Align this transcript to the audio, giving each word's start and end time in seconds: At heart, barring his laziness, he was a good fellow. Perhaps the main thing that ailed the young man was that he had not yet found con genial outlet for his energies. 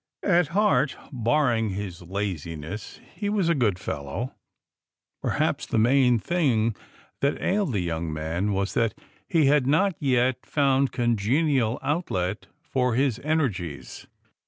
At 0.25 0.47
heart, 0.47 0.97
barring 1.11 1.69
his 1.69 2.01
laziness, 2.01 2.99
he 3.13 3.29
was 3.29 3.49
a 3.49 3.53
good 3.53 3.77
fellow. 3.77 4.33
Perhaps 5.21 5.67
the 5.67 5.77
main 5.77 6.17
thing 6.17 6.75
that 7.19 7.39
ailed 7.39 7.73
the 7.73 7.81
young 7.81 8.11
man 8.11 8.51
was 8.51 8.73
that 8.73 8.95
he 9.27 9.45
had 9.45 9.67
not 9.67 9.95
yet 9.99 10.43
found 10.43 10.91
con 10.91 11.17
genial 11.17 11.77
outlet 11.83 12.47
for 12.63 12.95
his 12.95 13.19
energies. 13.19 14.07